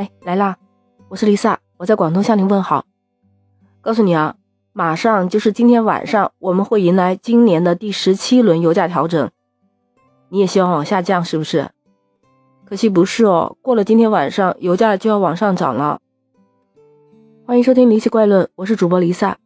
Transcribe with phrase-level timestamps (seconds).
[0.00, 0.56] 哎，来啦！
[1.10, 2.86] 我是丽萨，我在广东向您问好。
[3.82, 4.34] 告诉你啊，
[4.72, 9.30] 马上就是今天晚上，我们会迎来今年的第十七轮油价调整。
[10.30, 11.68] 你也希望往下降是不是？
[12.64, 16.00] 可惜不是哦，过了今天晚上，油价就要往上涨了。
[17.44, 19.36] 欢迎收听《离奇怪论》，我是主播丽萨。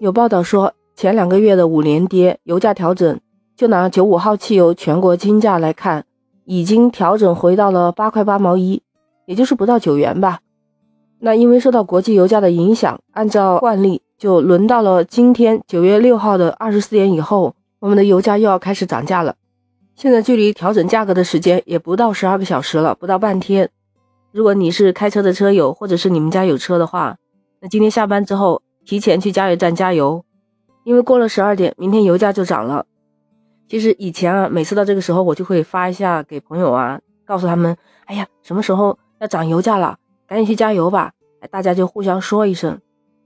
[0.00, 3.20] 有报道说，前两个月的五连跌，油价调整，
[3.54, 6.04] 就拿九五号汽油全国均价来看，
[6.46, 8.82] 已经调整回到了八块八毛一，
[9.26, 10.40] 也就是不到九元吧。
[11.18, 19.34] 那因为受到国际油价的影响，按照惯例，就轮到了今天九月六号的二十四点以后，我们的油价又要开始涨价了。
[19.94, 23.70] 现在距离调整价格的时间也不到十二个小时了，不到半天。
[24.30, 27.16] 如果你是开车的车友，或者是你们家有车的话，
[27.60, 30.22] 那今天下班之后提前去加油站加油，
[30.84, 32.84] 因为过了十二点，明天油价就涨了。
[33.66, 41.12] 其实以前啊，每次到这个时候，我就会发一下给朋友啊，告诉他们，哎呀，什么时候要涨油价了，赶紧去加油吧。
[41.40, 42.80] 哎大家就互相说一声。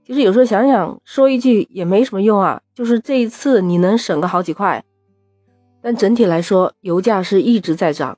[0.05, 4.83] 其实有时候想想，说一句也没什么用啊，就是这一次你能省个好几块。
[5.81, 8.17] 但整体来说，油价是一直在涨。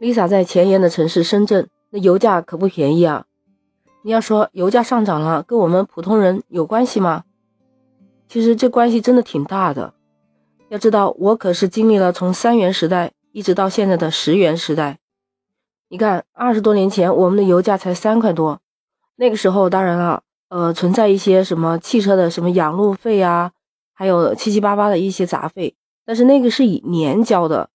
[0.00, 3.26] Lisa 在前沿的城市深圳，那油价可不便宜啊。
[4.02, 7.24] 你要说油价上涨了，跟我们普通人有关系吗？
[8.28, 9.94] 其实这关系真的挺大的。
[10.70, 14.98] 要知道，我可是经历了从三元时代一直到现在的十元时代。
[15.92, 18.58] 你看，二十多年前我们的油价才三块多，
[19.16, 23.52] 那个时候当然了，呃，存在一些什么汽车的什么养路费啊，
[23.92, 25.76] 还有七七八八的一些杂费。
[26.06, 27.68] 但是那个是以年交的，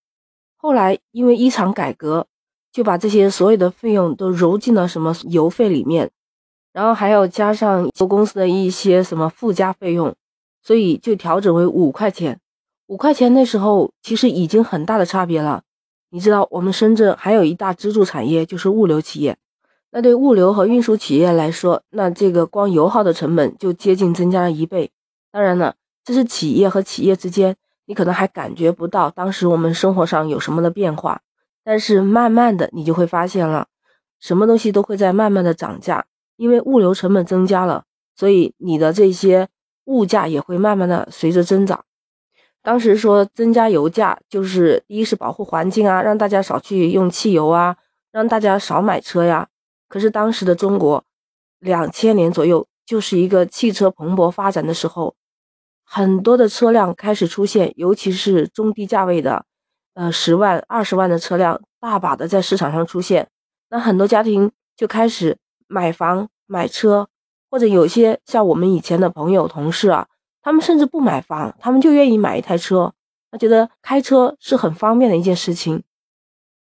[0.56, 2.26] 后来因为一场改革，
[2.72, 6.10] 就把这些所有的费用都揉进了什么油费里面，
[6.74, 10.16] 然后还要加上油公司的一些什么附加费用，
[10.64, 12.40] 所以就调整为五块钱。
[12.88, 15.62] 五块钱那时候其实已经很大的差别了。
[16.10, 19.38] 你知道我们深圳还有一大支柱产业就是物流企业，
[19.92, 24.92] 那对物流和运输企业来说，那这个光油耗的成本就接近增加了一倍。
[25.32, 27.56] 当然了，这是企业和企业之间。
[27.90, 31.22] 你可能还感觉不到当时我们生活上有什么的变化，
[31.64, 33.68] 但是慢慢的你就会发现了，
[34.20, 36.06] 什么东西都会在慢慢的涨价，
[36.36, 39.48] 因为物流成本增加了，所以你的这些
[39.86, 41.86] 物价也会慢慢的随着增长。
[42.64, 47.78] 当时说增加油价，就是第一是保护环境啊，让大家少去用汽油啊，
[48.12, 49.48] 让大家少买车呀。
[49.88, 51.04] 可是当时的中国，
[51.60, 55.16] 两千年左右就是一个汽车蓬勃发展的时候。
[55.90, 59.46] 很多的车辆开始出现，尤其是中低价位的，
[59.94, 63.30] 呃，十万、二十万的车辆，大把的在市场上出现。
[63.70, 65.38] 那很多家庭就开始
[65.68, 67.08] 买房、买车，
[67.50, 70.08] 或者有些像我们以前的朋友、同事啊，
[70.48, 72.94] 他们甚至不买房，他们就愿意买一台车，
[73.30, 75.84] 他觉得开车是很方便的一件事情。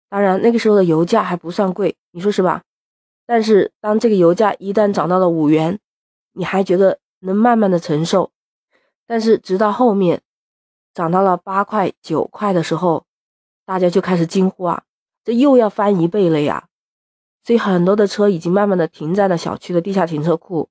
[0.10, 2.64] 当然，那个时候的油价还不算贵，你说是吧？
[3.28, 5.78] 但是当这个油价一旦涨到了五元，
[6.32, 8.32] 你还觉得能慢慢的承受。
[9.06, 10.24] 但是直到后面
[10.92, 13.06] 涨到了八块九块的时候，
[13.68, 14.82] 大家就开始惊呼啊，
[15.24, 16.70] 这又要翻一倍了呀！
[17.44, 20.70] 所以很多的车已经慢慢的停在了小区的地下停车库，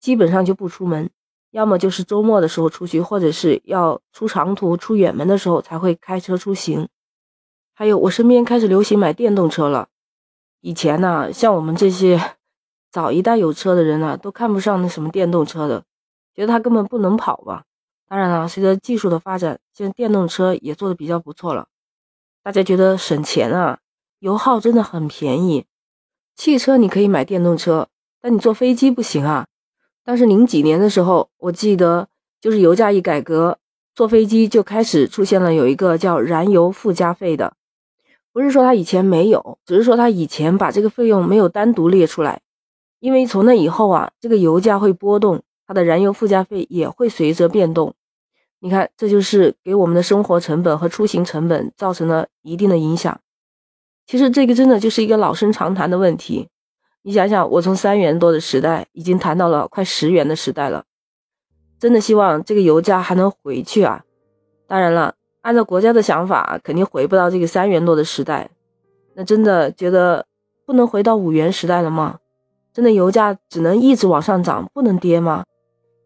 [0.00, 1.08] 基本上就不出门，
[1.52, 6.88] 要么就是周末的时候出去，或者是要出长途、出远门的时候才会开车出行。
[7.74, 9.88] 还有我身边开始流行买电动车了，
[10.60, 12.36] 以前呢，像我们这些
[12.90, 15.84] 早一代有车的人呢，都看不上那什么电动车的。
[16.34, 17.64] 觉得它根本不能跑吧？
[18.08, 21.68] 当然了，随着技术的发展，现在电动车也做的比较不错了。
[22.42, 23.78] 大家觉得省钱啊，
[24.20, 25.66] 油耗真的很便宜。
[26.34, 27.88] 汽车你可以买电动车，
[28.20, 29.46] 但你坐飞机不行啊。
[30.04, 32.08] 但是零几年的时候，我记得
[32.40, 33.58] 就是油价一改革，
[33.94, 37.54] 坐飞机就开始出现了有一个叫燃油附加费的。
[38.32, 42.40] 不是说它以前没有，只是说它以前把这个费用没有单独列出来，
[43.00, 45.42] 因为从那以后啊，这个油价会波动。
[45.64, 47.94] 它的燃油附加费也会随着变动，
[48.58, 53.20] 你看，这就是给我们的生活成本和出行成本造成了一定的影响。
[54.06, 56.48] 其实这个真的就是一个老生常谈的问题。
[57.04, 60.84] 你想想，我从三元多的时代已经谈到了快十元的时代了，
[61.80, 64.04] 真的希望这个油价还能回去啊！
[64.68, 68.50] 当然了，按照国家的想法，肯定回不到这个三元多的时代。
[69.14, 70.26] 那真的觉得
[70.64, 72.20] 不能回到五元时代了吗？
[72.72, 75.44] 真的油价只能一直往上涨，不能跌吗？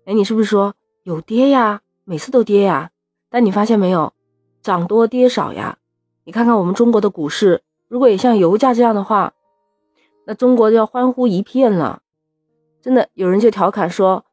[0.06, 1.82] 哎，你是不是说有跌呀？
[2.04, 2.90] 每次都跌呀？
[3.28, 4.14] 但你发现没有，
[4.62, 5.76] 涨多跌少呀？
[6.24, 9.34] 你看看我们中国的股市，如果也像油价这样的话，
[10.26, 12.02] 那中国就要欢呼一片了。
[12.82, 14.24] 真的，有人就调侃说，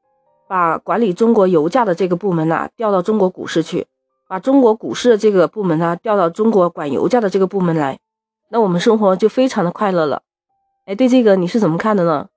[0.48, 3.88] 把管理中国油价的这个部门呐调到中国股市去，
[4.28, 8.00] 把中国股市的这个部门呢调到中国管油价的这个部门来，
[8.50, 10.24] 那我们生活就非常的快乐了。
[10.86, 12.28] 哎，对这个你是怎么看的呢？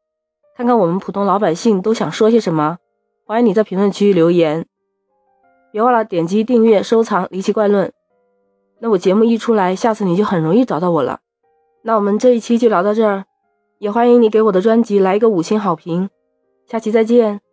[0.57, 2.79] 看看我们普通老百姓都想说些什么？
[3.27, 4.67] 欢迎你在评论区留言。
[5.73, 7.89] 别忘了点击订阅、收藏《离奇怪论》。
[8.79, 11.21] 那我节目一出来，下次你就很容易找到我了。
[11.83, 13.25] 那我们这一期就聊到这儿，
[13.79, 16.09] 也欢迎你给我的专辑来一个五星好评。
[16.67, 17.46] 下期再见。